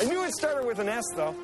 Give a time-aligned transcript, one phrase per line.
[0.00, 1.34] I knew it started with an S, though.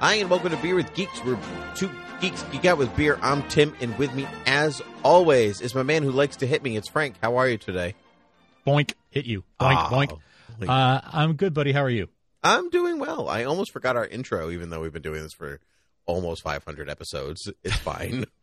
[0.00, 1.24] Hi, and welcome to Beer with Geeks.
[1.24, 1.38] We're
[1.74, 3.18] two geeks geek out with beer.
[3.22, 6.76] I'm Tim, and with me, as always, is my man who likes to hit me.
[6.76, 7.16] It's Frank.
[7.22, 7.94] How are you today?
[8.66, 9.42] Boink, hit you.
[9.60, 10.18] Boink, Oh, boink.
[10.60, 10.68] boink.
[10.68, 11.72] Uh, I'm good, buddy.
[11.72, 12.08] How are you?
[12.42, 13.28] I'm doing well.
[13.28, 15.60] I almost forgot our intro, even though we've been doing this for
[16.04, 17.50] almost 500 episodes.
[17.64, 18.26] It's fine.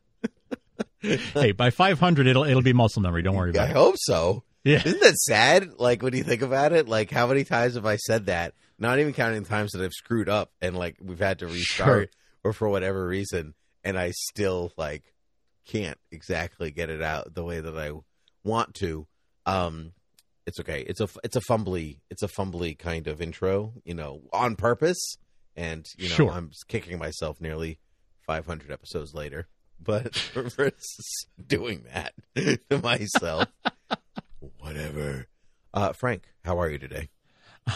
[1.33, 3.21] hey, by 500, it'll it'll be muscle memory.
[3.21, 3.71] Don't worry I about it.
[3.71, 4.43] I hope so.
[4.63, 4.81] Yeah.
[4.85, 5.73] Isn't that sad?
[5.77, 8.53] Like when you think about it, like how many times have I said that?
[8.79, 12.09] Not even counting the times that I've screwed up and like we've had to restart
[12.43, 15.03] or for whatever reason, and I still like
[15.67, 17.91] can't exactly get it out the way that I
[18.43, 19.05] want to.
[19.45, 19.91] Um,
[20.45, 20.81] it's okay.
[20.81, 25.17] It's a it's a fumbly it's a fumbly kind of intro, you know, on purpose,
[25.55, 26.31] and you know Sure.
[26.31, 27.79] I'm kicking myself nearly
[28.25, 29.47] 500 episodes later,
[29.79, 30.71] but for,
[31.45, 32.13] doing that
[32.69, 33.47] to myself,
[34.59, 35.27] whatever.
[35.73, 37.09] Uh, Frank, how are you today?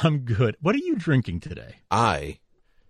[0.03, 0.57] I'm good.
[0.61, 1.77] What are you drinking today?
[1.89, 2.39] I,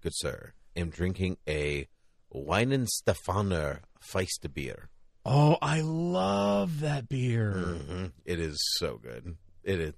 [0.01, 1.87] good sir, am drinking a
[2.33, 4.89] Weihenstephaner Feiste beer.
[5.25, 7.51] Oh, I love that beer.
[7.53, 9.35] hmm It is so good.
[9.63, 9.93] It is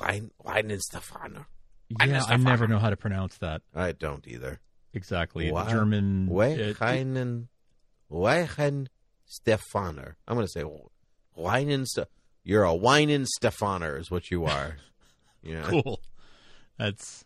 [0.00, 1.46] Wein Weihenstephaner.
[2.04, 4.60] Yeah, I never know how to pronounce that I don't either.
[4.92, 5.50] exactly.
[5.50, 5.68] Wow.
[5.68, 6.28] German.
[6.40, 6.76] it-
[8.10, 8.88] Weinen
[9.26, 10.16] Stefaner.
[10.26, 10.64] I'm going to say
[11.38, 12.06] Weinenste.
[12.42, 14.76] You're a Weihenstephaner is what you are.
[15.42, 15.62] Yeah.
[15.70, 16.00] cool.
[16.78, 17.24] That's.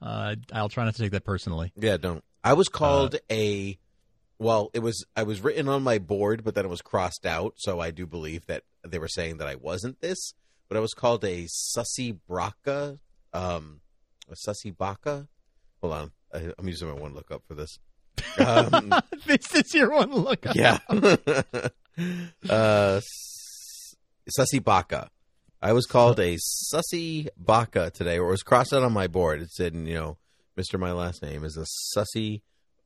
[0.00, 1.72] Uh, I'll try not to take that personally.
[1.76, 2.24] Yeah, don't.
[2.42, 3.78] I was Uh, called a.
[4.38, 5.04] Well, it was.
[5.14, 7.52] I was written on my board, but then it was crossed out.
[7.58, 10.32] So I do believe that they were saying that I wasn't this.
[10.68, 11.44] But I was called a
[11.76, 12.98] sussy braca,
[13.34, 13.82] um,
[14.30, 15.28] a sussy baka.
[15.82, 17.78] Hold on, I, I'm using my one lookup for this.
[18.38, 18.92] Um,
[19.26, 20.46] this is your one look.
[20.54, 23.00] yeah, uh,
[24.38, 25.10] sussy baka.
[25.62, 29.40] I was called a sussy baka today, or it was crossed out on my board.
[29.40, 30.18] It said, you know,
[30.56, 31.66] Mister, my last name is a
[31.96, 32.42] sussy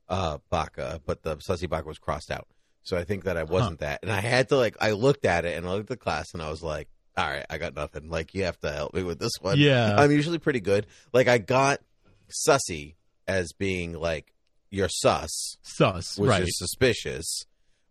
[0.09, 2.47] uh, baka, but the sussy baka was crossed out.
[2.83, 5.45] So I think that I wasn't that, and I had to like, I looked at
[5.45, 6.89] it and I looked at the class, and I was like,
[7.19, 8.09] all right, I got nothing.
[8.09, 9.59] Like, you have to help me with this one.
[9.59, 9.97] Yeah.
[9.99, 10.87] I'm usually pretty good.
[11.13, 11.81] Like, I got
[12.49, 12.95] sussy
[13.27, 14.33] as being like
[14.71, 16.19] you're sus, Sus.
[16.19, 16.43] which right.
[16.43, 17.45] is suspicious,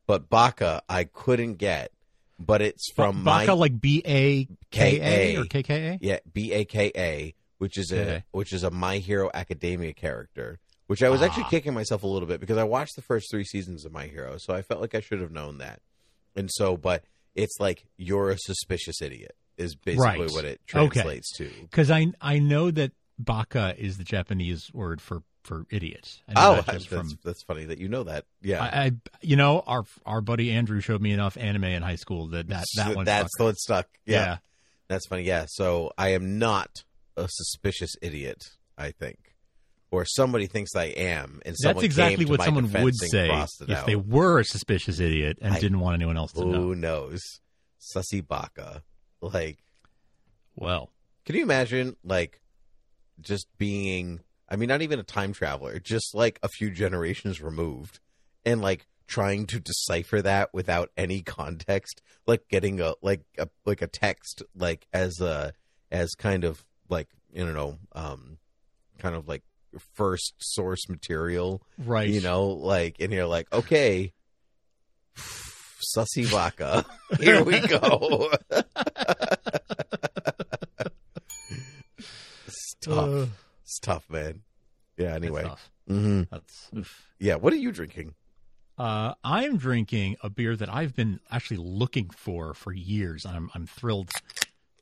[0.06, 1.92] but baka I couldn't get.
[2.40, 5.98] But it's from Baka my like B A K A or K K A.
[6.02, 8.24] yeah B A K A, which is a Okay.
[8.32, 10.60] which is a My Hero Academia character.
[10.86, 11.50] Which I was actually Ah.
[11.50, 14.38] kicking myself a little bit because I watched the first three seasons of My Hero,
[14.38, 15.82] so I felt like I should have known that.
[16.36, 17.04] And so, but
[17.36, 20.32] it's like you're a suspicious idiot is basically Right.
[20.32, 20.88] what it Okay.
[20.88, 21.50] translates to.
[21.64, 26.22] Because I I know that baka is the Japanese word for for idiots.
[26.28, 28.25] I Oh, that that's, from that's funny that you know that.
[28.41, 28.91] Yeah, I, I
[29.22, 32.66] you know our our buddy Andrew showed me enough anime in high school that that
[32.75, 33.88] that one that's the one stuck.
[34.06, 34.25] Yeah.
[34.25, 34.38] yeah.
[34.88, 35.24] that's funny.
[35.24, 36.69] Yeah, so I am not
[37.16, 38.44] a suspicious idiot.
[38.78, 39.18] I think,
[39.90, 43.85] or somebody thinks I am, and That's exactly what someone would say if out.
[43.88, 46.62] they were a suspicious idiot and I- didn't want anyone else to know.
[46.62, 47.22] Who knows?
[47.79, 48.84] Sussy baka.
[49.22, 49.58] Like,
[50.56, 50.91] Well,
[51.25, 52.40] can you imagine, like,
[53.19, 54.19] just being,
[54.50, 57.99] I mean, not even a time traveler, just like a few generations removed,
[58.46, 63.82] and like trying to decipher that without any context, like getting a, like, a, like
[63.82, 65.53] a text, like, as a,
[65.91, 68.38] as kind of, like, you know, um,
[68.99, 69.44] kind of like
[69.94, 72.09] first source material, right.
[72.09, 74.11] you know, like, and you're like, okay,
[75.17, 76.85] sussy baka,
[77.20, 78.32] here we go.
[82.90, 83.26] Uh,
[83.67, 84.43] it's tough, man.
[84.97, 85.14] Yeah.
[85.14, 85.43] Anyway.
[85.43, 85.69] tough.
[85.90, 87.05] hmm That's oof.
[87.19, 87.35] Yeah.
[87.35, 88.16] What are you drinking?
[88.78, 93.25] Uh, I'm drinking a beer that I've been actually looking for for years.
[93.25, 94.11] I'm I'm thrilled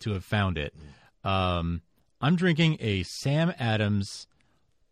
[0.01, 0.75] to have found it.
[1.23, 1.81] Um,
[2.21, 4.27] I'm drinking a Sam Adams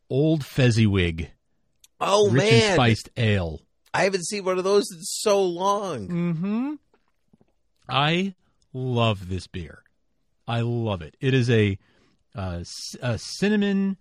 [0.10, 1.30] Old Fezziwig
[2.01, 3.62] Oh rich man, and spiced ale.
[3.94, 6.07] I haven't seen one of those in so long.
[6.07, 6.74] Mm-hmm.
[7.88, 8.34] I
[8.74, 9.84] love this beer.
[10.48, 11.16] I love it.
[11.22, 11.78] It is a,
[12.36, 13.98] uh, c- a cinnamon.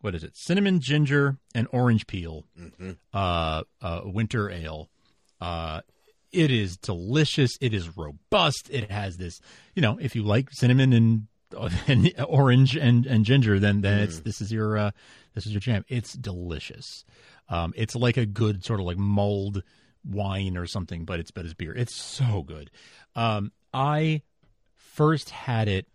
[0.00, 0.36] What is it?
[0.36, 2.44] Cinnamon, ginger, and orange peel.
[2.58, 2.96] Mhm.
[3.12, 4.88] Uh, uh, winter ale.
[5.40, 5.82] Uh,
[6.32, 7.50] it is delicious.
[7.60, 8.68] It is robust.
[8.70, 9.40] It has this.
[9.74, 11.26] You know, if you like cinnamon and,
[11.88, 14.90] and orange and, and ginger, then then it's this is your uh,
[15.34, 15.84] this is your jam.
[15.88, 17.04] It's delicious.
[17.48, 19.62] Um, it's like a good sort of like mulled
[20.08, 21.74] wine or something, but it's but it's beer.
[21.74, 22.70] It's so good.
[23.16, 24.22] Um, I
[24.76, 25.86] first had it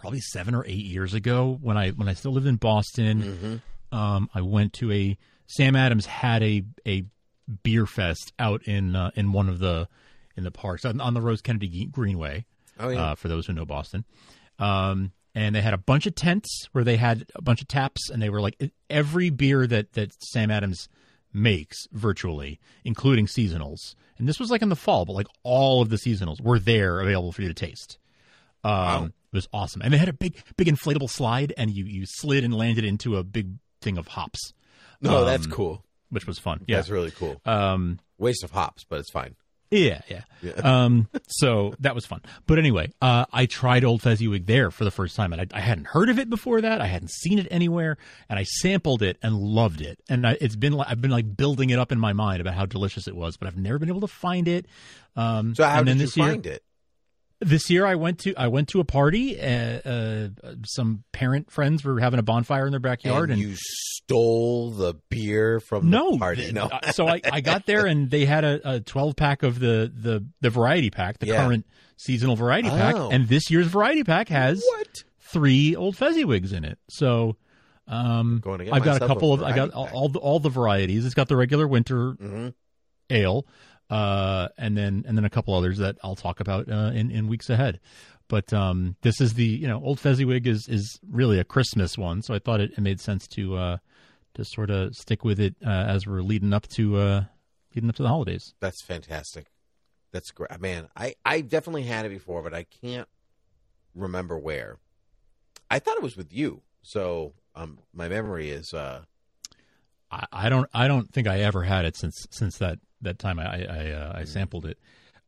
[0.00, 3.62] probably seven or eight years ago when I when I still lived in Boston.
[3.92, 5.16] Um, I went to a
[5.46, 7.04] Sam Adams had a a
[7.62, 9.88] beer fest out in uh, in one of the
[10.36, 12.44] in the parks on, on the Rose Kennedy Greenway.
[12.78, 14.04] Oh yeah, Uh, for those who know Boston.
[14.58, 18.10] Um, and they had a bunch of tents where they had a bunch of taps,
[18.10, 20.88] and they were like every beer that that Sam Adams
[21.32, 23.94] makes virtually, including seasonals.
[24.18, 27.00] And this was like in the fall, but like all of the seasonals were there
[27.00, 27.98] available for you to taste.
[28.64, 32.04] Um, It was awesome, and they had a big, big inflatable slide, and you you
[32.06, 34.52] slid and landed into a big thing of hops,
[35.00, 35.84] no, that's um, cool.
[36.10, 36.62] which was fun.
[36.66, 36.76] Yeah.
[36.76, 37.40] That's really cool.
[37.46, 39.36] Um, Waste of hops, but it's fine.
[39.70, 40.22] yeah, yeah.
[40.42, 40.52] Yeah.
[40.64, 42.20] Um, so that was fun.
[42.46, 45.60] But anyway, uh, I tried Old Fezziwig there for the first time, and I, I
[45.60, 46.80] hadn't heard of it before that.
[46.80, 47.96] I hadn't seen it anywhere,
[48.28, 50.00] and I sampled it and loved it.
[50.08, 52.54] And I, it's been like I've been like building it up in my mind about
[52.54, 54.66] how delicious it was, but I've never been able to find it.
[55.14, 56.64] Um, So how and then did you year, find it?
[57.40, 59.40] This year, I went to I went to a party.
[59.40, 59.46] Uh,
[59.88, 60.28] uh,
[60.66, 64.94] some parent friends were having a bonfire in their backyard, and and you stole the
[65.08, 66.42] beer from no the party.
[66.42, 69.42] th- No, uh, so I, I got there and they had a, a 12 pack
[69.42, 71.44] of the, the, the variety pack, the Yeah.
[71.44, 71.66] current
[71.96, 72.94] seasonal variety pack.
[72.96, 73.08] Oh.
[73.10, 74.88] And this year's variety pack has what?
[75.20, 76.78] three old Fezziwigs in it.
[76.90, 77.36] So,
[77.86, 80.48] um, I've got a myself a couple of, I got all, all the, all the
[80.50, 81.06] varieties.
[81.06, 82.48] It's got the regular winter hmm
[83.12, 83.44] ale,
[83.90, 87.28] uh, and then, and then a couple others that I'll talk about, uh, in, in
[87.28, 87.80] weeks ahead.
[88.28, 92.22] But, um, this is the, you know, old Fezziwig is, is really a Christmas one.
[92.22, 93.76] So I thought it, it made sense to, uh,
[94.34, 97.24] to sort of stick with it, uh, as we're leading up to, uh,
[97.74, 98.54] leading up to the holidays.
[98.60, 99.46] That's fantastic.
[100.12, 100.88] That's great, man.
[100.96, 103.06] I I definitely had it before, but I can't
[103.94, 104.78] remember where.
[105.70, 109.02] I thought it was with you, so um, my memory is uh,
[110.10, 113.38] I, I don't I don't think I ever had it since since that that time
[113.38, 114.78] I I, uh, I sampled it.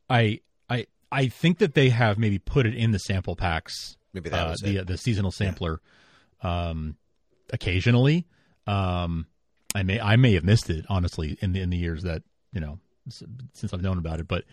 [0.09, 0.39] I
[0.69, 3.97] I I think that they have maybe put it in the sample packs.
[4.13, 4.87] maybe that uh, was the it.
[4.87, 5.81] the seasonal sampler,
[6.41, 6.97] um,
[7.51, 8.25] occasionally.
[8.65, 9.27] Um,
[9.75, 12.59] I may I may have missed it honestly in the in the years that you
[12.59, 12.79] know
[13.09, 14.27] since I've known about it.
[14.27, 14.45] But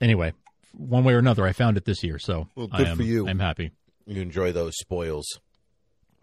[0.00, 0.32] anyway,
[0.72, 3.28] one way or another, I found it this year, so Well, good am, for you.
[3.28, 3.72] I'm happy.
[4.06, 5.26] You enjoy those spoils.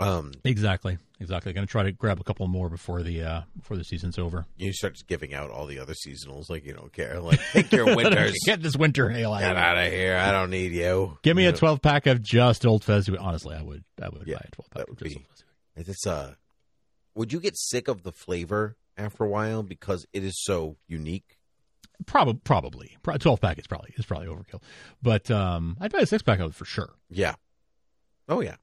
[0.01, 1.51] Um, Exactly, exactly.
[1.51, 4.45] Going to try to grab a couple more before the uh, before the season's over.
[4.57, 7.19] you start giving out all the other seasonals, like you don't care.
[7.19, 9.41] Like take your winters, Get this winter ale out.
[9.41, 9.85] get of out here.
[9.87, 10.15] of here.
[10.17, 11.17] I don't need you.
[11.21, 13.19] Give me You a know, twelve pack of just Old Fezziwig.
[13.21, 13.83] Honestly, I would.
[14.01, 15.25] I would Yeah, buy a twelve pack that of would just be-
[15.77, 16.33] Old It's uh,
[17.15, 21.37] would you get sick of the flavor after a while because it is so unique?
[22.05, 24.61] Probably, probably Pro- twelve pack is probably is probably overkill.
[25.03, 26.91] But um, I'd buy a six pack of it for sure.
[27.09, 27.35] Yeah.
[28.29, 28.55] Oh yeah.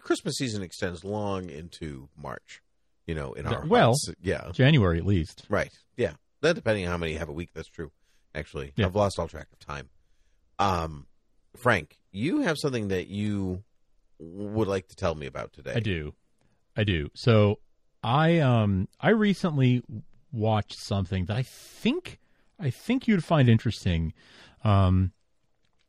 [0.00, 2.62] Christmas season extends long into March.
[3.06, 4.10] You know, in our Well- hearts.
[4.22, 5.44] yeah, January at least.
[5.48, 6.14] right, yeah.
[6.42, 7.50] That depending on how many you have a week.
[7.54, 7.90] That's true.
[8.34, 8.86] Actually, Yeah.
[8.86, 9.90] I've lost all track of time.
[10.58, 11.06] Um,
[11.56, 13.64] Frank, you have something that you
[14.18, 15.72] would like to tell me about today.
[15.74, 16.14] I do,
[16.76, 17.10] I do.
[17.14, 17.58] So
[18.04, 19.82] I um I recently
[20.30, 22.20] watched something that I think
[22.58, 24.12] I think you'd find interesting,
[24.62, 25.12] um,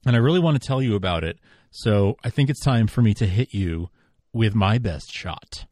[0.06, 1.38] and I really want to tell you about it.
[1.70, 3.90] So I think it's time for me to hit you
[4.34, 5.66] with my best shot.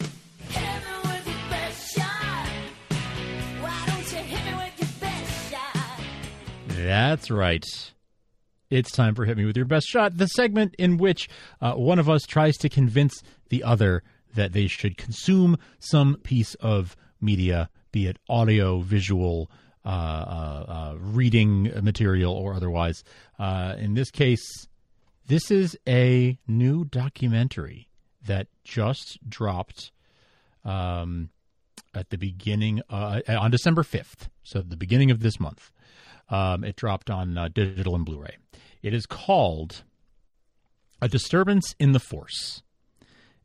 [6.68, 7.66] That's right.
[8.70, 11.28] It's time for Hit Me With Your Best Shot, the segment in which
[11.60, 14.04] uh, one of us tries to convince the other
[14.36, 19.52] that they should consume some piece of media, be it audio, visual,
[19.84, 23.04] uh, uh, uh, reading material, or otherwise.
[23.38, 24.68] Uh, in this case,
[25.28, 27.89] this is a new documentary
[28.26, 29.92] that just dropped
[30.66, 31.30] um,
[31.94, 35.72] at the beginning uh, on December 5th, so the beginning of this month.
[36.30, 38.38] Um, it dropped on uh, digital and Blu-ray.
[38.84, 39.84] It is called
[41.02, 42.62] "A Disturbance in the Force,"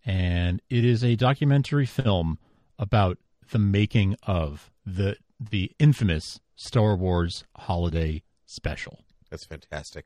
[0.04, 2.38] and it is a documentary film
[2.78, 3.18] about
[3.50, 9.00] the making of the the infamous Star Wars Holiday Special.
[9.30, 10.04] That's fantastic.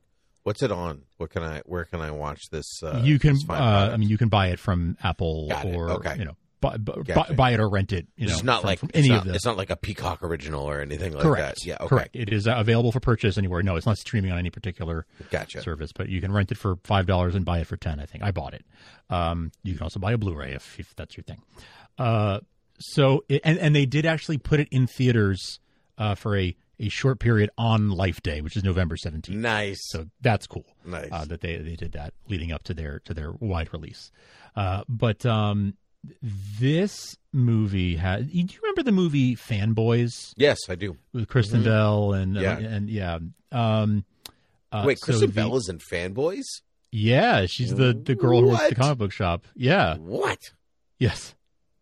[0.48, 1.02] What's it on?
[1.18, 1.60] What can I?
[1.66, 2.82] Where can I watch this?
[2.82, 3.90] Uh, you can, this uh.
[3.92, 5.74] I mean, you can buy it from Apple Got it.
[5.76, 6.16] or Okay.
[6.18, 7.34] you know buy, Gotcha.
[7.34, 8.06] buy it or rent it.
[8.16, 9.34] You know, it's not from- like from it's any not, of the.
[9.34, 11.58] it's not like a Peacock original or anything like correct.
[11.60, 11.66] that.
[11.66, 11.86] Yeah, okay.
[11.88, 12.16] Correct.
[12.16, 13.62] It is uh, available for purchase anywhere.
[13.62, 15.60] No, it's not streaming on any particular Gotcha.
[15.60, 18.00] service, but you can rent it for five dollars and buy it for ten.
[18.00, 18.64] I think I bought it.
[19.10, 21.42] Um, you can also buy a Blu-ray if, if that's your thing.
[21.98, 22.40] Uh,
[22.78, 25.60] so it, and and they did actually put it in theaters
[25.98, 29.38] uh, for a a short period on Life Day, which is November seventeenth.
[29.38, 29.78] Nice.
[29.88, 30.66] So that's cool.
[30.84, 31.08] Nice.
[31.12, 34.10] uh, that they they did that leading up to their to their wide release.
[34.56, 35.74] Uh, but um,
[36.22, 38.30] this movie had.
[38.30, 40.96] Do you remember the movie Fanboys yes, I do.
[41.12, 42.58] with Kristen Bell and uh, Yeah.
[42.58, 43.18] and yeah.
[43.52, 44.04] Um,
[44.70, 46.44] uh, Wait, so Kristen the- Bell is in Fanboys?
[46.90, 49.44] Yeah, she's the the girl who works at the comic book shop.
[49.54, 49.96] Yeah.
[49.98, 50.52] What?
[50.98, 51.34] Yes.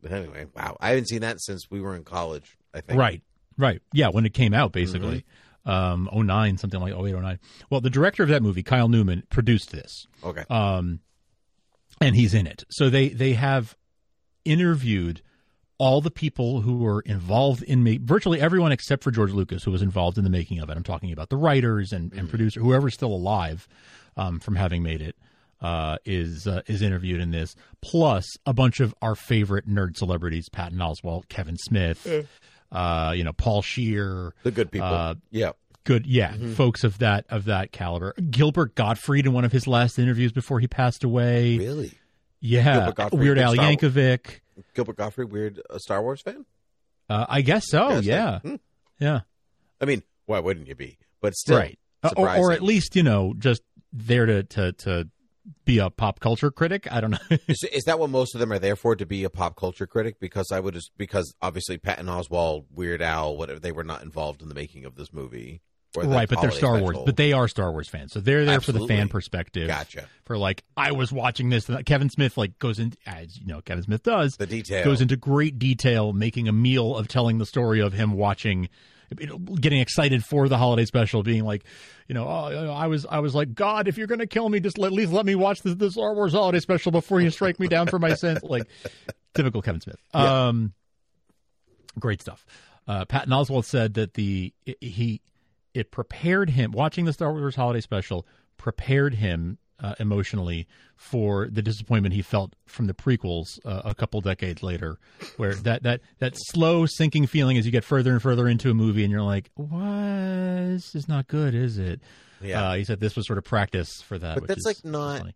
[0.02, 0.76] But anyway, wow.
[0.80, 2.98] I haven't seen that since we were in college, I think.
[2.98, 3.22] Right.
[3.58, 3.80] Right.
[3.92, 5.24] Yeah, when it came out, basically.
[5.64, 7.38] Um, 09, something like 08, 09.
[7.70, 10.06] Well, the director of that movie, Kyle Newman, produced this.
[10.22, 10.44] Okay.
[10.48, 11.00] um,
[12.00, 12.64] and he's in it.
[12.70, 13.76] So they they have
[14.44, 15.22] interviewed
[15.78, 19.70] all the people who were involved in ma- virtually everyone except for George Lucas, who
[19.70, 20.76] was involved in the making of it.
[20.76, 23.66] I'm talking about the writers and, and producer, whoever's still alive
[24.16, 25.16] um, from having made it.
[25.58, 30.50] Uh, is uh, is interviewed in this, plus a bunch of our favorite nerd celebrities:
[30.50, 32.06] Patton Oswalt, Kevin Smith,
[32.76, 34.86] uh, you know, Paul Scheer, The good people.
[34.88, 35.52] Uh, yeah.
[35.84, 39.98] good yeah folks of that of that caliber gilbert gottfried in one of his last
[40.00, 41.92] interviews before he passed away Really?
[42.40, 44.40] yeah weird al Star- yankovic
[44.74, 46.44] Gilbert Gottfried, weird a Star Wars fan?
[47.08, 48.54] uh, i guess so Yes, yeah Hmm.
[48.98, 49.20] yeah
[49.80, 50.98] I mean, why wouldn't you be?
[51.20, 55.08] But still, right Uh, or, or at least you know just there to to to
[55.64, 58.52] be a pop culture critic i don't know Is, is that what most of them
[58.52, 58.96] are there for?
[58.96, 60.18] To be a pop culture critic?
[60.20, 64.42] Because I would just because obviously Patton Oswalt, Weird Al, whatever they were not involved
[64.42, 65.60] in the making of this movie,
[66.04, 68.72] right but they're star wars but they are star wars fans so they're there for
[68.72, 70.08] the fan perspective Gotcha.
[70.24, 73.62] for like i was watching this and kevin smith like goes in as you know
[73.62, 77.46] kevin smith does the detail goes into great detail, making a meal of telling the
[77.46, 78.68] story of him watching,
[79.60, 81.64] getting excited for the holiday special, being like,
[82.08, 84.78] you know, oh, I was, I was like, God, if you're gonna kill me, just
[84.78, 87.58] let, at least let me watch the, the Star Wars holiday special before you strike
[87.60, 88.40] me down for my sins.
[88.46, 88.68] Like,
[89.34, 90.00] typical Kevin Smith.
[90.14, 90.46] Yeah.
[90.46, 90.72] Um,
[91.98, 92.46] great stuff.
[92.86, 95.20] Uh, Patton Oswalt said that the it, he
[95.74, 100.66] it prepared him watching the Star Wars holiday special prepared him uh, emotionally
[100.96, 104.98] for the disappointment he felt from the prequels uh, a couple decades later,
[105.36, 108.74] where that that that slow sinking feeling as you get further and further into a
[108.74, 109.70] movie, and you're like, "What?
[109.80, 112.00] This is not good, is it?"
[112.42, 112.68] Yeah.
[112.70, 114.38] Uh, he said this was sort of practice for that.
[114.38, 115.34] But that's like not- funny.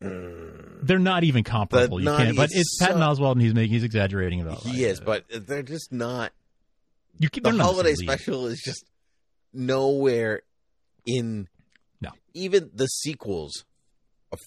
[0.82, 1.98] They're not even comparable.
[2.00, 2.36] You can't.
[2.36, 4.64] But it's Patton so- Oswalt, and he's making he's exaggerating about.
[4.66, 4.70] It.
[4.72, 4.88] He it.
[4.90, 6.32] is, but they're just not.
[7.18, 8.18] You can, The holiday the same league.
[8.18, 8.84] special is just
[9.52, 10.42] nowhere
[11.06, 11.48] in.
[12.34, 13.64] Even the sequels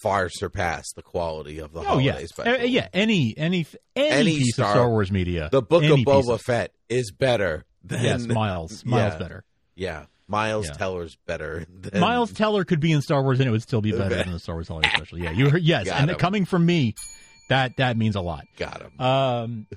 [0.01, 2.53] far surpass the quality of the Oh holiday yeah, special.
[2.61, 2.89] Uh, yeah.
[2.93, 3.65] Any any
[3.95, 5.47] any, Any piece Star- of Star Wars media.
[5.51, 8.83] The Book of Boba Fett is better than Yes, Miles.
[8.85, 9.17] Miles Yeah.
[9.19, 9.43] better.
[9.75, 10.73] Yeah, Miles Yeah.
[10.73, 11.65] Teller's better.
[11.69, 14.31] Than, Miles Teller could be in Star Wars, and it would still be better than
[14.33, 15.19] the Star Wars Holiday Special.
[15.19, 15.61] Yeah, you heard.
[15.63, 16.17] Yes, Got and him.
[16.17, 16.93] coming from me,
[17.47, 18.43] that that means a lot.
[18.57, 18.99] got him.
[18.99, 19.67] Um,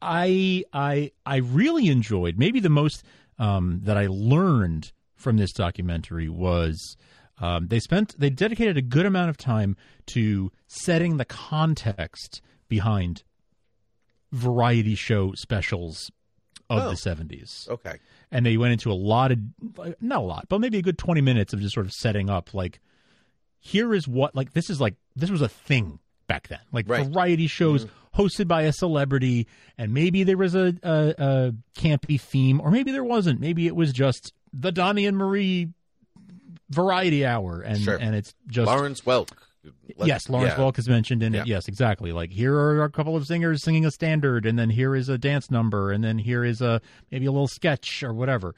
[0.00, 2.36] I I I really enjoyed.
[2.36, 3.04] Maybe the most
[3.38, 6.96] um, that I learned from this documentary was
[7.42, 9.76] um, they spent they dedicated a good amount of time
[10.14, 13.22] to setting the context behind
[14.32, 16.10] variety show specials
[16.70, 16.90] of Oh.
[16.90, 17.66] the seventies.
[17.70, 17.96] Okay,
[18.30, 19.38] and they went into a lot of
[20.00, 22.54] not a lot but maybe a good 20 minutes of just sort of setting up
[22.54, 22.80] like
[23.58, 26.60] here is what like this is like this was a thing back then.
[26.72, 27.06] Like Right.
[27.06, 29.46] variety shows hosted by a celebrity
[29.76, 33.40] and maybe there was a, a, a campy theme or maybe there wasn't.
[33.40, 35.68] Maybe it was just the donny and marie
[36.72, 37.96] variety hour and Sure.
[37.96, 39.30] and it's just Lawrence Welk.
[39.96, 40.64] Let's- yes, Lawrence yeah.
[40.64, 41.42] Welk is mentioned in Yeah.
[41.42, 41.46] it.
[41.46, 42.10] Yes, exactly.
[42.12, 45.16] Like here are a couple of singers singing a standard, and then here is a
[45.18, 46.80] dance number, and then here is a
[47.12, 48.54] maybe a little sketch or whatever.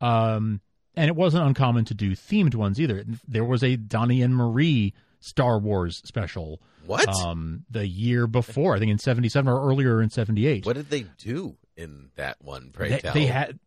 [0.00, 0.60] Um,
[0.96, 3.04] and it wasn't uncommon to do themed ones either.
[3.28, 6.60] There was a Donny and Marie Star Wars special.
[6.86, 7.08] What?
[7.08, 10.66] Um, the year before, I think in '77 or earlier in '78.
[10.66, 12.70] What did they do in that one?
[12.72, 13.14] Pray They, tell.
[13.14, 13.60] they had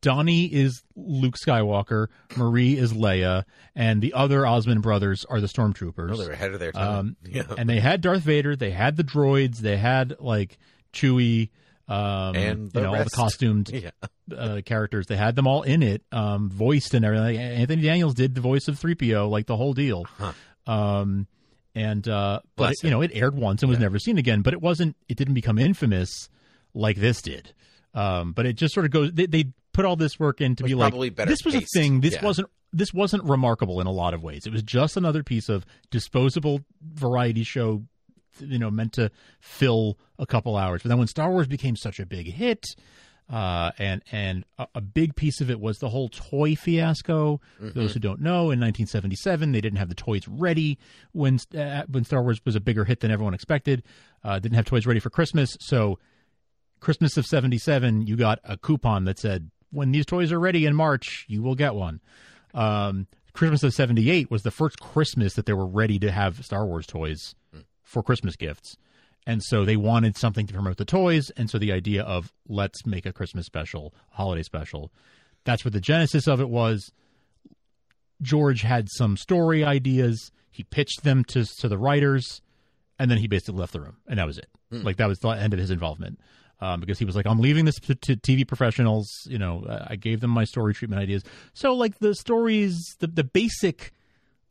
[0.00, 6.12] Donny is Luke Skywalker, Marie is Leia, and the other Osmond brothers are the stormtroopers.
[6.12, 6.98] Oh, they were ahead of their time.
[6.98, 7.42] Um, yeah.
[7.56, 10.58] and they had Darth Vader, they had the droids, they had like
[10.92, 11.50] Chewie,
[11.88, 13.90] um, And you know all the costumed Yeah.
[14.36, 15.06] uh, characters.
[15.06, 17.38] They had them all in it, um, voiced and everything.
[17.38, 20.04] Anthony Daniels did the voice of three PO, like the whole deal.
[20.66, 21.26] Um,
[21.74, 24.42] and uh, but it, you know, it aired once and was never seen again.
[24.42, 24.96] But it wasn't.
[25.08, 26.28] It didn't become infamous
[26.74, 27.54] like this did.
[27.94, 29.12] Um, but it just sort of goes.
[29.12, 29.44] They, they
[29.78, 31.76] put all this work in to be like, this was paced.
[31.76, 32.00] a thing.
[32.00, 32.24] This Yeah.
[32.24, 32.48] wasn't.
[32.72, 34.44] This wasn't remarkable in a lot of ways.
[34.44, 37.84] It was just another piece of disposable variety show
[38.40, 40.82] you know meant to fill a couple hours.
[40.82, 42.66] But then when Star Wars became such a big hit,
[43.30, 47.40] uh, and and a, a, big piece of it was the whole toy fiasco.
[47.62, 47.78] Mm-hmm.
[47.78, 50.78] Those who don't know, in 1977, they didn't have the toys ready
[51.12, 53.84] when uh, when Star Wars was a bigger hit than everyone expected.
[54.24, 55.98] Uh, didn't have toys ready for Christmas, so
[56.80, 60.74] Christmas of 77, you got a coupon that said, when these toys are ready in
[60.74, 62.00] March, you will get one.
[62.54, 66.66] Um, Christmas of 78 was the first Christmas that they were ready to have Star
[66.66, 67.34] Wars toys
[67.82, 68.76] for Christmas gifts.
[69.26, 71.30] And so they wanted something to promote the toys.
[71.36, 74.90] And so the idea of let's make a Christmas special, holiday special,
[75.44, 76.92] that's what the genesis of it was.
[78.20, 80.32] George had some story ideas.
[80.50, 82.42] He pitched them to, to the writers,
[82.98, 83.98] and then he basically left the room.
[84.08, 84.48] And that was it.
[84.72, 84.82] Mm.
[84.82, 86.18] Like that was the end of his involvement
[86.60, 89.08] um, because he was like, I'm leaving this to, to, TV professionals.
[89.26, 91.22] You know, I gave them my story treatment ideas.
[91.54, 93.92] So, like, the stories, the, the basic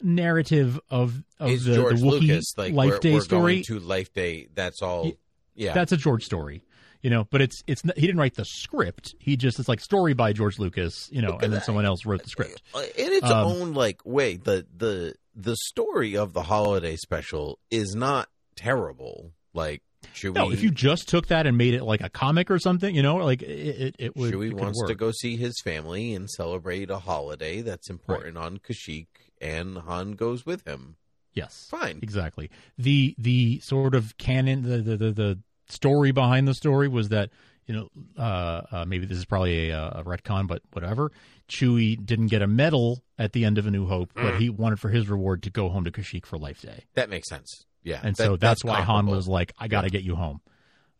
[0.01, 3.63] narrative of, of Is the, George the Wookiee Lucas, like, Life we're, Day we're story.
[3.67, 5.11] Going to Life Day, that's all.
[5.55, 5.73] Yeah.
[5.73, 6.63] That's a George story.
[7.03, 9.13] You know, but it's it's he didn't write the script.
[9.19, 11.07] He just it's like story by George Lucas.
[11.11, 14.37] You know, and then someone else wrote the script in its Um, own like way.
[14.37, 19.31] The the the story of the holiday special is not terrible.
[19.53, 19.83] Like
[20.13, 22.93] Chewie, No, if you just took that and made it like a comic or something,
[22.95, 24.33] you know, like it it, it would.
[24.33, 28.57] Chewie it wants to go see his family and celebrate a holiday that's important on
[28.59, 29.07] Kashyyyk,
[29.41, 30.95] and Han goes with him.
[31.33, 32.49] Yes, fine, exactly.
[32.77, 37.29] The the sort of canon, the the the, the story behind the story was that
[37.65, 41.11] you know uh, uh, maybe this is probably a, a retcon, but whatever.
[41.49, 44.39] Chewie didn't get a medal at the end of A New Hope, but Mm.
[44.39, 46.83] he wanted for his reward to go home to Kashyyyk for Life Day.
[46.95, 47.65] That makes sense.
[47.87, 49.91] Yeah, and that- so that's, that's why Han was like, "I got to Yeah.
[49.91, 50.41] get you home."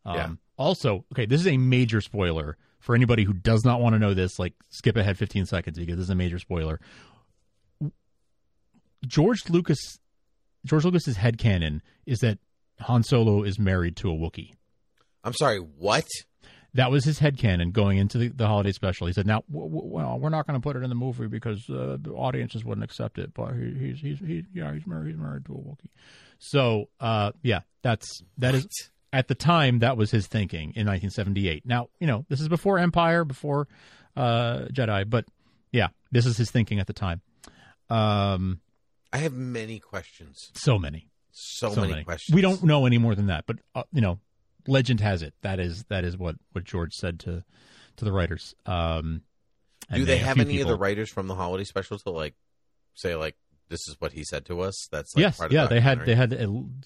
[0.05, 0.29] Um, Yeah.
[0.57, 4.13] Also, okay, this is a major spoiler for anybody who does not want to know
[4.13, 4.39] this.
[4.39, 6.79] Like, skip ahead 15 seconds because this is a major spoiler.
[9.05, 9.99] George Lucas,
[10.65, 12.39] George Lucas's headcanon is that
[12.81, 14.53] Han Solo is married to a Wookiee.
[15.23, 16.05] I'm sorry, what?
[16.77, 19.07] That was his headcanon going into the, the holiday special.
[19.07, 21.25] He said, "Now, w- w- well, we're not going to put it in the movie
[21.25, 23.33] because uh, the audiences wouldn't accept it.
[23.33, 25.07] But he, he's he's he, yeah, he's married.
[25.07, 25.89] He's married to a Wookiee.
[26.37, 28.67] So, uh, yeah, that's that is
[29.11, 31.65] at the time that was his thinking in 1978.
[31.65, 33.67] Now, you know, this is before Empire, before
[34.15, 35.25] uh, Jedi, but
[35.71, 37.21] yeah, this is his thinking at the time.
[37.89, 38.59] Um,
[39.11, 40.51] I have many questions.
[40.53, 42.35] so many, So, many, questions.
[42.35, 44.19] We don't know any more than that, but uh, you know,
[44.67, 47.43] legend has it that is that is what what George said to
[47.97, 48.53] to the writers.
[48.65, 49.21] Um,
[49.93, 52.35] Do they a have any of the writers from the holiday special to like
[52.93, 53.35] say like
[53.69, 54.87] this is what he said to us?
[54.91, 56.37] That's like yes, part of yeah, the they had they had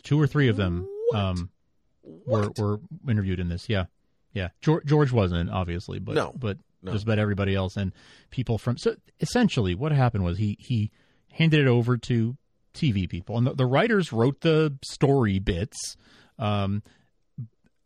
[0.04, 1.50] two or three of them um,
[2.04, 3.70] were were interviewed in this.
[3.70, 3.86] Yeah,
[4.34, 4.50] yeah.
[4.62, 6.91] George, George wasn't obviously, but No, but no.
[6.91, 7.94] just about everybody else and
[8.32, 8.78] people from.
[8.78, 10.91] So essentially, what happened was he he
[11.32, 12.38] handed it over to
[12.74, 15.96] TV people, and the, the writers wrote the story bits.
[16.39, 16.82] Um,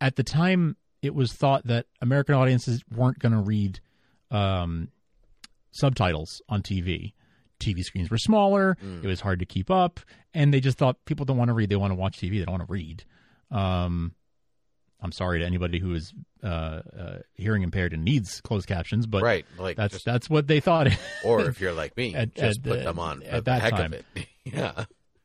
[0.00, 3.80] at the time, it was thought that American audiences weren't going to read
[4.30, 4.88] um,
[5.72, 7.12] subtitles on TV.
[7.60, 8.76] TV screens were smaller.
[8.84, 9.02] Mm.
[9.04, 10.00] It was hard to keep up,
[10.34, 12.32] and they just thought people don't want to read; they want to watch TV.
[12.38, 13.04] They don't want to read.
[13.50, 14.12] Um,
[15.00, 19.22] I'm sorry to anybody who is uh, uh, hearing impaired and needs closed captions, but
[19.22, 20.88] Right, like, that's just- that's what they thought.
[21.24, 23.92] or if you're like me, At- just at, put them on at that heck time.
[23.94, 24.26] of it.
[24.44, 24.84] yeah.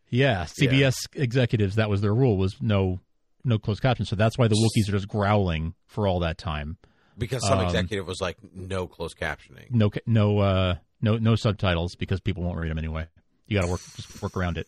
[0.09, 2.99] Yeah, CBS executives that was their rule was no
[3.43, 4.09] no closed captions.
[4.09, 6.77] So that's why the Wookiees are just growling for all that time.
[7.17, 9.69] Because some Um, executive was like, no closed captioning.
[9.71, 13.07] No no uh no no subtitles because people won't read them anyway.
[13.47, 14.67] You got to work just work around it.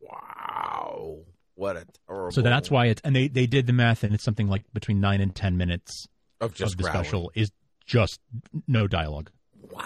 [0.00, 1.18] Wow.
[1.56, 2.30] What a terrible.
[2.32, 5.00] So that's why it's and they they did the math and it's something like between
[5.00, 6.06] 9 and 10 minutes
[6.40, 7.04] Of just the growling.
[7.04, 7.50] special is
[7.86, 8.20] just
[8.66, 9.30] no dialogue.
[9.70, 9.84] Wow.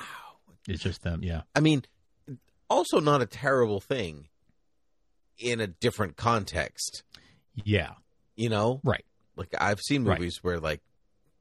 [0.66, 1.42] It's just them, yeah.
[1.54, 1.82] I mean,
[2.68, 4.28] also not a terrible thing
[5.38, 7.02] in a different context.
[7.64, 7.92] Yeah.
[8.38, 8.80] You know?
[8.84, 9.04] Right.
[9.36, 10.18] Like I've seen Right.
[10.18, 10.80] movies where like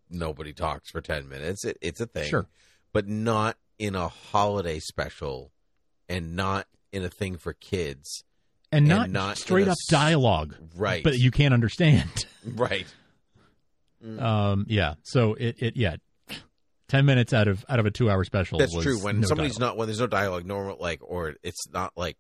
[0.10, 1.64] nobody talks for 10 minutes.
[1.64, 2.30] It, it's a thing.
[2.30, 2.48] Sure.
[2.92, 5.52] But not in a holiday special
[6.10, 8.24] and not in a thing for kids.
[8.72, 10.56] And, And not, not straight in a up dialogue.
[10.76, 11.04] Right.
[11.04, 12.26] But you can't understand.
[12.46, 12.88] Right.
[14.20, 14.94] Um yeah.
[15.04, 15.98] So it it yeah.
[16.88, 18.98] 10 minutes out of out of a 2-hour special That's true.
[19.00, 19.76] When no somebody's dialogue.
[19.76, 22.18] not when there's no dialogue, normal like, or it's not like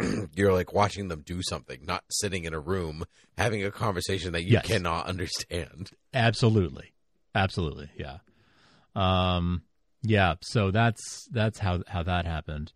[0.34, 3.04] you're like watching them do something, not sitting in a room
[3.36, 4.66] having a conversation that you Yes.
[4.66, 5.90] cannot understand.
[6.14, 6.92] Absolutely.
[7.34, 7.90] Absolutely.
[7.96, 8.18] Yeah.
[8.94, 9.62] Um
[10.02, 12.72] yeah, so that's that's how how that happened.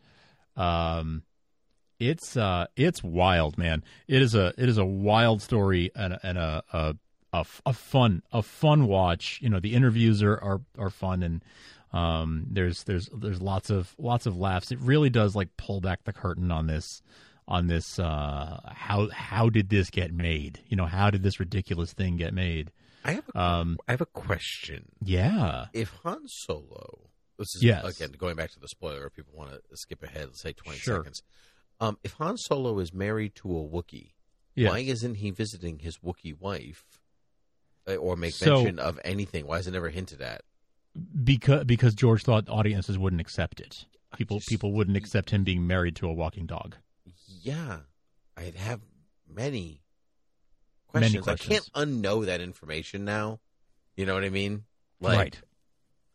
[0.56, 1.22] Um
[1.98, 3.84] it's uh it's wild, man.
[4.08, 6.94] It is a it is a wild story and a, and a
[7.72, 9.38] fun a fun watch.
[9.40, 11.42] You know, the interviews are are, are fun and
[11.92, 14.70] um there's there's there's lots of lots of laughs.
[14.72, 17.02] It really does like pull back the curtain on this
[17.48, 17.98] on this.
[17.98, 20.60] Uh, how how did this get made?
[20.68, 22.70] You know, how did this ridiculous thing get made?
[23.04, 24.86] I have a, Um, I have a question.
[25.02, 27.84] Yeah, If Han Solo, this is Yes.
[28.00, 29.06] again going back to the spoiler.
[29.06, 30.98] If people want to skip ahead, let's say twenty Sure.
[30.98, 31.22] seconds.
[31.80, 34.12] Um, if Han Solo is married to a Wookiee,
[34.54, 34.70] Yes.
[34.70, 36.84] why isn't he visiting his Wookiee wife,
[37.88, 39.46] uh, or make So- mention of anything?
[39.48, 40.42] Why is it never hinted at?
[41.24, 43.86] Because because George thought audiences wouldn't accept it.
[44.16, 46.76] People just- people wouldn't accept him being married to a walking dog.
[47.26, 47.80] Yeah,
[48.36, 48.80] I'd have
[49.28, 49.80] many
[50.94, 51.28] Many questions.
[51.28, 51.70] I can't
[52.02, 53.40] unknow that information now.
[53.96, 54.64] You know what I mean?
[55.00, 55.40] Like, right.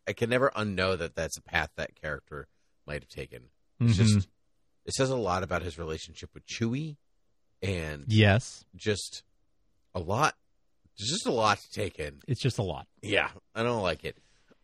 [0.06, 2.46] I can never unknow that that's a path that character
[2.86, 3.50] might have taken.
[3.80, 3.96] It's Mhm.
[3.96, 4.28] just
[4.84, 6.96] it says a lot about his relationship with Chewie,
[7.60, 9.22] and Yes, just
[9.94, 10.36] a lot.
[10.96, 12.20] Just a lot to take in.
[12.28, 12.86] it's just a lot.
[13.02, 14.16] Yeah, I don't like it.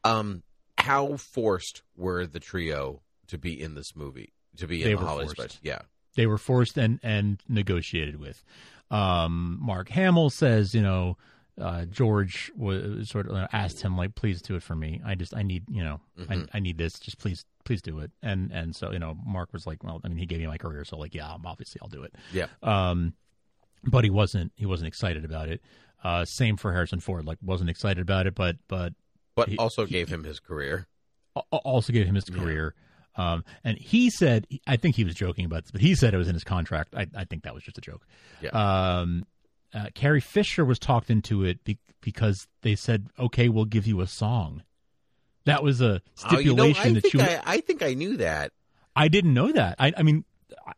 [0.04, 0.42] Um,
[0.78, 4.32] how forced were the trio to be in this movie?
[4.58, 5.40] To be in They the were holiday forced.
[5.40, 5.60] special?
[5.62, 5.80] Yeah.
[6.16, 8.44] They were forced and and negotiated with.
[8.90, 11.16] Um, Mark Hamill says, you know,
[11.60, 15.00] uh, George was sort of asked him like, please do it for me.
[15.04, 16.48] I just I need you know Mhm.
[16.52, 16.98] I, I need this.
[17.00, 18.10] Just please please do it.
[18.22, 20.58] And and so you know Mark was like, well, I mean he gave me my
[20.58, 22.14] career, so like yeah, obviously I'll do it.
[22.32, 22.46] Yeah.
[22.62, 23.14] Um,
[23.84, 25.62] but he wasn't he wasn't excited about it.
[26.02, 27.24] Uh, same for Harrison Ford.
[27.24, 28.92] Like wasn't excited about it, but but
[29.34, 30.86] But He- also he- gave him his career.
[31.50, 32.36] also gave him his Yeah.
[32.36, 32.74] career.
[33.16, 36.16] Um, and he said, I think he was joking about this, but he said it
[36.16, 36.94] was in his contract.
[36.96, 38.06] I, I think that was just a joke.
[38.42, 38.50] Yeah.
[38.50, 39.24] Um,
[39.72, 44.00] uh, Carrie Fisher was talked into it be- because they said, "Okay, we'll give you
[44.00, 44.62] a song."
[45.46, 47.20] That was a Oh, you know, stipulation I that think you.
[47.20, 48.52] I, I think I knew that.
[48.96, 49.76] I didn't know that.
[49.78, 50.24] I, I mean,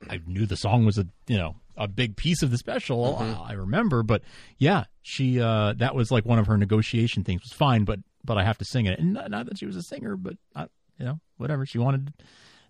[0.09, 3.16] I, knew the song was a you know a big piece of the special.
[3.21, 3.38] Mhm.
[3.47, 4.23] I, I remember, but
[4.59, 7.42] yeah, she uh, that was like one of her negotiation things.
[7.42, 9.76] Was fine, but but I have to sing it, and not, not that she was
[9.76, 10.62] a singer, but I,
[10.98, 12.12] you know whatever she wanted.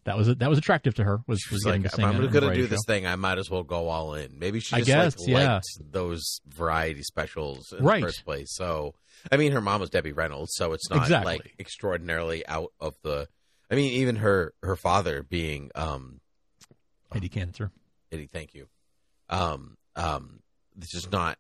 [0.04, 1.18] That was that was attractive to her.
[1.26, 2.92] Was, was like, if I'm going to do this show.
[2.92, 4.38] thing, I might as well go all in.
[4.38, 5.54] Maybe she just guess, like, yeah.
[5.54, 8.00] liked those variety specials in Right.
[8.00, 8.54] the first place.
[8.54, 8.94] So,
[9.32, 11.32] I mean, her mom was Debbie Reynolds, so it's not Exactly.
[11.38, 13.26] like extraordinarily out of the.
[13.68, 16.20] I mean, even her her father being um,
[17.12, 17.72] Eddie Cantor.
[18.12, 18.68] Eddie, thank you.
[19.28, 20.38] Um, um,
[20.76, 21.36] this is not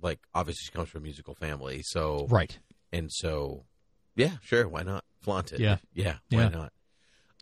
[0.00, 2.56] like obviously she comes from a musical family, so Right.
[2.92, 3.64] And so
[4.16, 5.60] yeah, sure, why not flaunt it?
[5.60, 5.78] Yeah.
[5.94, 6.48] yeah, why Yeah.
[6.48, 6.72] not?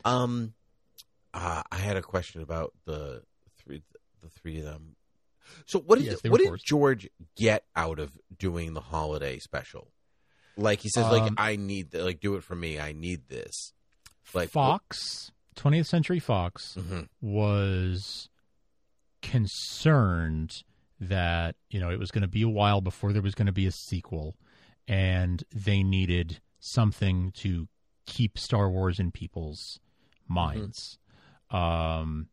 [0.04, 0.54] Um,
[1.34, 3.22] uh, I had a question about the
[3.58, 3.82] three,
[4.22, 4.96] the three of them.
[5.66, 6.50] So what did Yes, what did.
[6.64, 9.92] George get out of doing the holiday special?
[10.56, 12.78] Like he says, like Um, I need, th- like do it for me.
[12.80, 13.72] I need this.
[14.34, 17.08] Like Fox, 20th Century Fox, Mhm.
[17.20, 18.28] was
[19.22, 20.62] concerned
[21.00, 23.52] that you know it was going to be a while before there was going to
[23.52, 24.34] be a sequel,
[24.88, 27.68] and they needed something to
[28.06, 29.80] keep Star Wars in people's
[30.28, 30.98] minds.
[31.50, 32.28] Um,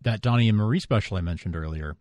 [0.00, 1.96] that Donny and Marie special I mentioned earlier.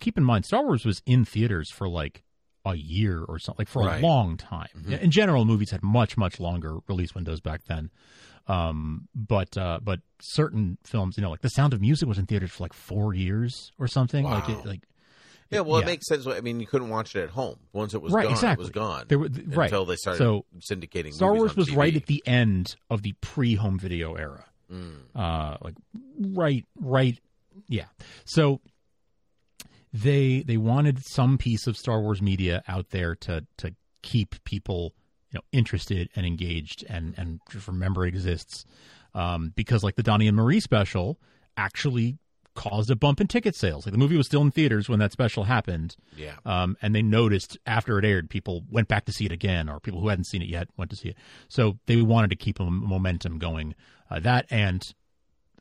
[0.00, 2.22] Keep in mind, Star Wars was in theaters for like
[2.66, 4.02] a year or something, like for Right.
[4.02, 4.68] a long time.
[4.76, 4.98] Mhm.
[5.00, 7.90] In general, movies had much, much longer release windows back then.
[8.48, 12.26] Um, but uh, but certain films, you know, like The Sound of Music was in
[12.26, 14.24] theaters for like four years or something.
[14.24, 14.82] Like it, like
[15.50, 16.26] Yeah, well, it makes sense.
[16.26, 17.56] I mean, you couldn't watch it at home.
[17.72, 18.62] Once it was Right, gone, exactly.
[18.62, 19.04] it was gone.
[19.08, 19.64] There were- th- right.
[19.66, 21.76] Until they started So, syndicating Star Wars was TV.
[21.76, 24.44] right at the end of the pre-home video era.
[24.72, 24.96] Mm.
[25.14, 25.74] Uh, like
[26.18, 27.18] right, right,
[27.68, 27.84] yeah.
[28.24, 28.60] So
[29.92, 34.94] they they wanted some piece of Star Wars media out there to to keep people
[35.30, 38.64] you know interested and engaged and and just remember it exists
[39.14, 41.18] um, because like the Donny and Marie special
[41.56, 42.18] actually
[42.56, 43.86] caused a bump in ticket sales.
[43.86, 45.94] Like the movie was still in theaters when that special happened.
[46.16, 46.34] Yeah.
[46.44, 49.78] Um, and they noticed after it aired, people went back to see it again, or
[49.78, 51.16] people who hadn't seen it yet went to see it.
[51.48, 53.76] So they wanted to keep a momentum going.
[54.10, 54.82] Uh, that and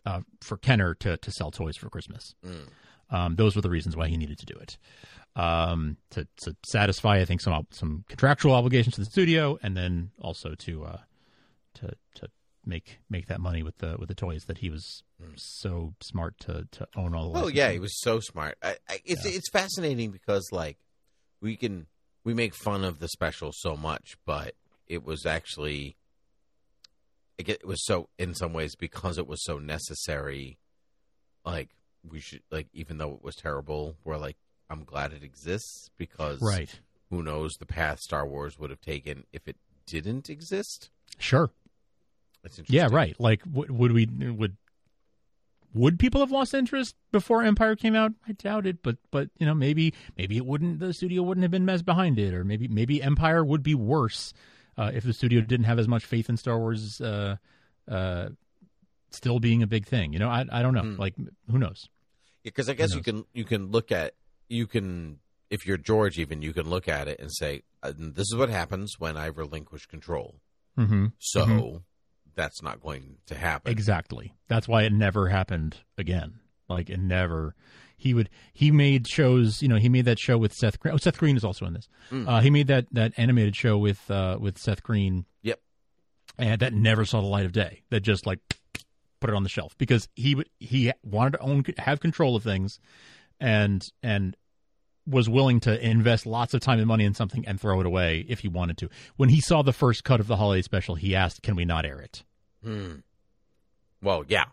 [0.06, 2.34] uh, for Kenner to to sell toys for Christmas.
[2.46, 2.68] Mm.
[3.12, 4.78] Um, those were the reasons why he needed to do it.
[5.36, 10.12] Um, to to satisfy, I think some some contractual obligations to the studio, and then
[10.22, 10.98] also to uh,
[11.76, 12.30] to to
[12.66, 15.32] make make that money with the with the toys that he was hmm.
[15.36, 17.32] so smart to to own all.
[17.32, 18.58] The oh, Well, yeah, he was so smart.
[18.62, 20.78] I, I, it's it's fascinating because like
[21.42, 21.88] we can
[22.24, 24.56] we make fun of the special so much, but
[24.88, 25.96] it was actually
[27.38, 30.58] it was so in some ways because it was so necessary.
[31.46, 31.70] Like
[32.10, 34.38] we should like even though it was terrible, we're like
[34.70, 36.80] I'm glad it exists because right.
[37.10, 40.90] who knows the path Star Wars would have taken if it didn't exist.
[41.20, 41.52] Sure.
[42.46, 42.76] That's interesting.
[42.76, 43.20] Yeah, right.
[43.20, 44.56] Like, would, would we would
[45.74, 48.12] would people have lost interest before Empire came out?
[48.28, 50.80] I doubt it, but but you know maybe maybe it wouldn't.
[50.80, 54.32] The studio wouldn't have been mess behind it, or maybe maybe Empire would be worse
[54.78, 57.38] uh, if the studio didn't have as much faith in Star Wars uh,
[57.90, 58.30] uh,
[59.10, 60.14] still being a big thing.
[60.14, 60.84] You know, I I don't know.
[60.84, 61.00] Hmm.
[61.00, 61.16] Like
[61.50, 61.90] who knows?
[62.46, 64.14] because I guess you can you can look at
[64.48, 65.18] you can
[65.50, 68.50] if you're George even you can look at it and say uh, this is what
[68.50, 70.36] happens when I relinquish control.
[70.78, 71.08] Mm-hmm.
[71.18, 71.82] So
[72.36, 73.72] that's not going to happen.
[73.72, 74.34] Exactly.
[74.48, 76.40] That's why it never happened again.
[76.68, 77.56] Like it never.
[77.98, 78.30] He would.
[78.54, 79.62] He made shows.
[79.62, 80.80] You know, he made that show with Seth.
[80.80, 80.94] Green.
[80.94, 81.88] Oh, Seth Green is also in this.
[82.12, 82.28] Mm.
[82.28, 85.26] Uh, he made that that animated show with uh, with Seth Green.
[85.44, 85.60] Yep.
[86.38, 87.84] And that never saw the light of day.
[87.90, 88.40] That just like
[89.20, 92.44] put it on the shelf because he would he wanted to own have control of
[92.44, 92.80] things,
[93.40, 94.36] and and
[95.08, 98.26] was willing to invest lots of time and money in something and throw it away
[98.28, 98.90] if he wanted to.
[99.18, 101.86] When he saw the first cut of the holiday special, he asked, "Can we not
[101.86, 102.24] air it?"
[102.64, 102.96] Hmm.
[104.02, 104.46] Well, yeah,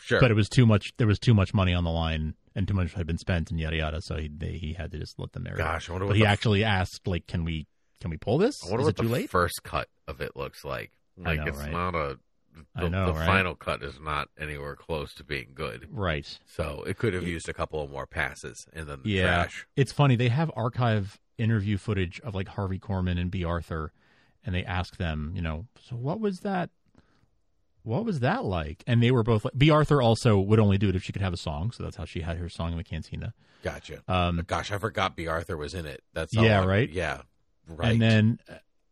[0.00, 0.20] sure.
[0.20, 0.92] but it was too much.
[0.96, 3.58] There was too much money on the line, and too much had been spent, and
[3.60, 4.00] yada yada.
[4.02, 5.54] So he they, he had to just let them air.
[5.54, 5.58] it.
[5.58, 7.66] Gosh, I wonder but what he the f- actually asked, like, can we
[8.00, 8.54] can we pull this?
[8.64, 9.30] I wonder Is what it the too late?
[9.30, 10.92] first cut of it looks like.
[11.16, 11.70] Like know, it's right?
[11.72, 12.18] not a.
[12.74, 13.26] The, I know, the right?
[13.26, 15.88] final cut is not anywhere close to being good.
[15.90, 16.38] Right.
[16.46, 19.22] So it could have used a couple of more passes and then the Yeah.
[19.44, 19.66] trash.
[19.76, 20.16] It's funny.
[20.16, 23.92] They have archive interview footage of like Harvey Korman and Bea Arthur,
[24.44, 26.70] and they ask them, you know, so what was that?
[27.84, 28.84] What was that like?
[28.86, 31.22] And they were both like, Bea Arthur also would only do it if she could
[31.22, 33.34] have a song, so that's how she had her song in the cantina.
[33.64, 34.02] Gotcha.
[34.06, 36.02] Um, Gosh, I forgot Bea Arthur was in it.
[36.12, 36.88] That's Yeah, I- right?
[36.90, 37.22] Yeah,
[37.66, 37.92] right.
[37.92, 38.38] And then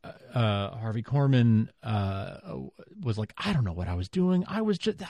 [0.05, 0.09] uh,
[0.39, 2.37] uh, Harvey Korman uh,
[3.03, 4.45] was like, I don't know what I was doing.
[4.49, 5.03] I was just,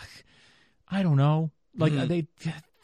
[0.88, 1.50] I don't know.
[1.76, 2.09] Like Mhm.
[2.09, 2.26] they,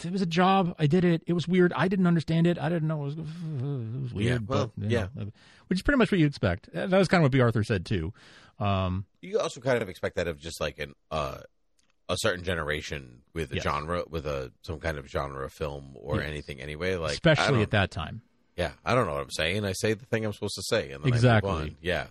[0.04, 0.74] it was a job.
[0.78, 1.22] I did it.
[1.26, 1.72] It was weird.
[1.74, 2.58] I didn't understand it.
[2.58, 4.42] I didn't know it was, it was weird.
[4.42, 5.06] Yeah, well, but, yeah.
[5.14, 5.32] know,
[5.66, 6.68] which is pretty much what you expect.
[6.72, 8.12] That was kind of what Bea Arthur said too.
[8.58, 11.38] Um, you also kind of expect that of just like an uh,
[12.08, 13.64] a certain generation with a Yes.
[13.64, 16.28] genre, with a some kind of genre film or Yes.
[16.28, 16.94] anything anyway.
[16.94, 18.22] Like especially at that time.
[18.56, 19.64] Yeah, I don't know what I'm saying.
[19.64, 21.50] I say the thing I'm supposed to say, and then Exactly.
[21.50, 21.76] I move on.
[21.82, 22.06] Yeah,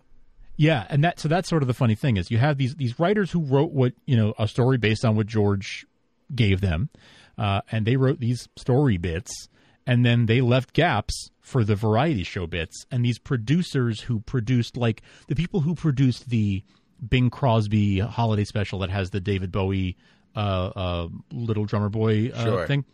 [0.57, 2.99] Yeah, and that so that's sort of the funny thing is you have these these
[2.99, 5.85] writers who wrote what you know a story based on what George
[6.33, 6.89] gave them,
[7.37, 9.49] uh, and they wrote these story bits,
[9.87, 14.77] and then they left gaps for the variety show bits, and these producers who produced
[14.77, 16.63] like the people who produced the
[17.09, 19.97] Bing Crosby holiday special that has the David Bowie
[20.35, 20.39] uh,
[20.75, 22.67] uh, little drummer boy uh, Sure.
[22.67, 22.85] thing,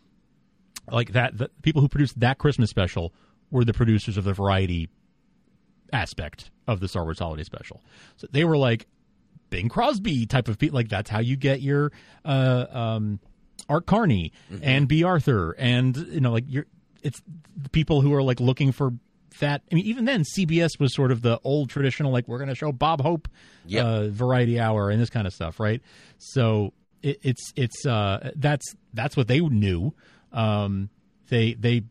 [0.90, 1.36] like that.
[1.38, 3.12] The people who produced that Christmas special
[3.52, 4.88] were the producers of the variety
[5.92, 7.80] aspect of the Star Wars Holiday Special.
[8.16, 8.86] So they were like
[9.50, 10.76] Bing Crosby type of people.
[10.76, 11.92] Like that's how you get your
[12.24, 13.20] uh, um,
[13.68, 16.66] Art Carney and Bea Arthur, and you know, like you're
[17.02, 17.20] it's
[17.56, 18.92] the people who are like looking for
[19.40, 19.62] that.
[19.70, 22.54] I mean, even then, CBS was sort of the old traditional, like we're going to
[22.54, 23.28] show Bob Hope
[23.66, 23.84] Yep.
[23.84, 25.80] uh, Variety Hour and this kind of stuff, right?
[26.18, 29.92] So it, it's it's uh, that's that's what they knew.
[30.32, 30.88] Um,
[31.28, 31.82] they they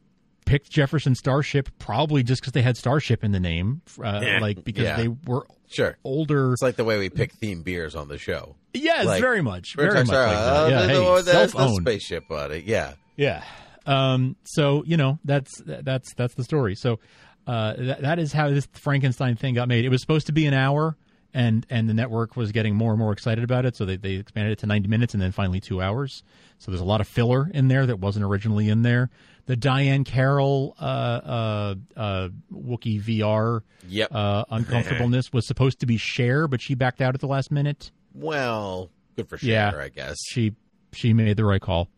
[0.51, 4.39] picked Jefferson Starship probably just because they had Starship in the name, uh, Yeah.
[4.39, 4.97] like because Yeah.
[4.97, 5.97] they were sure.
[6.03, 6.51] older.
[6.53, 8.55] It's like the way we pick theme beers on the show.
[8.73, 11.21] Yes, like, very much, very much like uh, Yeah, hey, the-
[11.53, 12.65] the- spaceship on it.
[12.65, 13.43] Yeah, Yeah.
[13.85, 16.75] Um, so you know that's that's that's the story.
[16.75, 16.99] So
[17.47, 19.85] uh, that, that is how this Frankenstein thing got made.
[19.85, 20.95] It was supposed to be an hour,
[21.33, 24.13] and and the network was getting more and more excited about it, so they they
[24.13, 26.21] expanded it to ninety minutes and then finally two hours.
[26.59, 29.09] So there's a lot of filler in there that wasn't originally in there.
[29.47, 34.09] The Diahann Carroll uh, uh, uh, Wookiee VR Yep.
[34.13, 37.91] uh, uncomfortableness was supposed to be Cher, but she backed out at the last minute.
[38.13, 39.71] Well, good for Yeah.
[39.71, 40.17] sure, I guess.
[40.29, 40.53] She
[40.93, 41.89] she made the right call.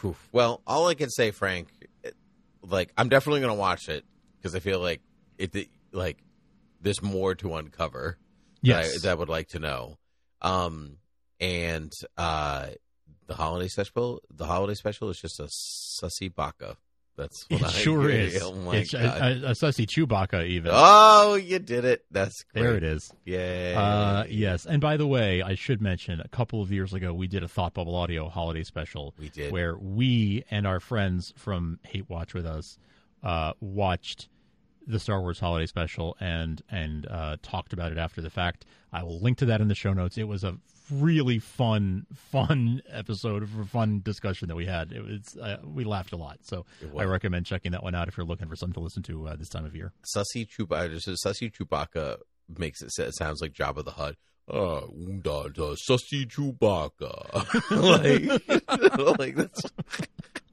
[0.00, 0.16] Whew.
[0.32, 1.68] Well, all I can say, Frank,
[2.62, 4.04] like I'm definitely going to watch it
[4.38, 5.00] because I feel like
[5.38, 6.22] it, it- like
[6.80, 8.16] there's more to uncover.
[8.62, 8.92] Yes.
[8.92, 9.98] that I, that I would like to know.
[10.42, 10.96] Um,
[11.40, 12.68] and uh,
[13.30, 16.76] the holiday special, the holiday special is just a sussy baka.
[17.16, 18.20] That's what It I sure hear.
[18.26, 18.42] is.
[18.42, 19.20] Oh my it's a, god!
[19.22, 20.72] a, a sussy Chewbacca even.
[20.74, 22.04] oh, you did it.
[22.10, 22.62] That's great.
[22.62, 23.12] There it is.
[23.24, 23.74] Yay!
[23.74, 27.28] Uh, yes, and by the way, I should mention a couple of years ago we
[27.28, 29.14] did a Thought Bubble Audio holiday special.
[29.16, 29.52] We did.
[29.52, 32.78] where we and our friends from Hate Watch with us
[33.22, 34.28] uh, watched
[34.88, 38.64] the Star Wars holiday special and and uh, talked about it after the fact.
[38.92, 40.18] I will link to that in the show notes.
[40.18, 40.56] It was a
[40.90, 44.92] really fun, fun episode of a fun discussion that we had.
[44.92, 48.16] It was uh, we laughed a lot, so I recommend checking that one out if
[48.16, 49.92] you're looking for something to listen to uh, this time of year.
[50.16, 51.00] Sussy Chewbacca.
[51.24, 52.18] Sussy Chewbacca
[52.58, 54.16] makes it, it sounds like Jabba the Hutt.
[54.48, 54.80] Uh,
[55.22, 57.30] da, da, Sussy Chewbacca.
[59.18, 59.62] like, like that's.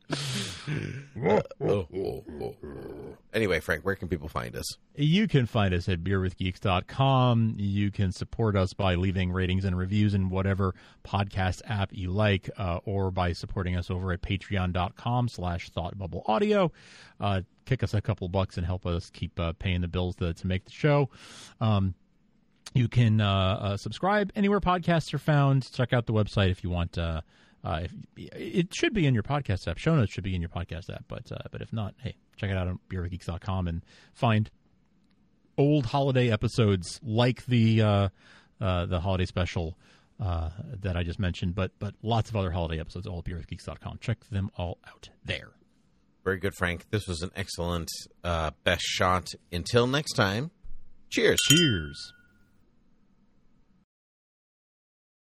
[0.10, 3.18] Uh, oh, oh, oh, oh.
[3.34, 4.78] Anyway, Frank, where can people find us?
[4.96, 7.56] You can find us at beerwithgeeks.com.
[7.58, 12.50] You can support us by leaving ratings and reviews in whatever podcast app you like,
[12.58, 16.72] uh, or by supporting us over at patreon.com slash thoughtbubbleaudio.
[17.20, 20.34] Uh, kick us a couple bucks and help us keep uh, paying the bills to,
[20.34, 21.10] to make the show.
[21.60, 21.94] Um,
[22.74, 25.70] you can uh, uh, subscribe anywhere podcasts are found.
[25.74, 26.98] Check out the website if you want.
[26.98, 27.20] Uh,
[27.68, 29.78] uh, if, it should be in your podcast app.
[29.78, 32.50] Show notes should be in your podcast app, but uh, but if not, hey, check
[32.50, 34.50] it out on beerwithgeeks.com and find
[35.58, 38.10] old holiday episodes like the uh,
[38.62, 39.78] uh, the holiday special
[40.24, 40.50] uh,
[40.82, 44.00] that I just mentioned, but but lots of other holiday episodes all at beerwithgeeks.com.
[44.00, 45.50] Check them all out there.
[46.24, 46.86] Very good, Frank.
[46.90, 47.90] This was an excellent
[48.24, 49.28] uh, best shot.
[49.52, 50.52] Until next time,
[51.10, 51.40] cheers.
[51.50, 52.14] Cheers.